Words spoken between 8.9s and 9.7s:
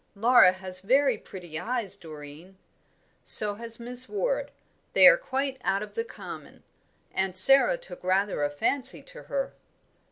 to her."